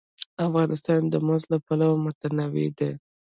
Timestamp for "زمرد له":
1.21-1.57